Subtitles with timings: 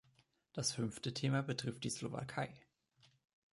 [0.53, 2.51] Das fünfte Thema betrifft die Slowakei.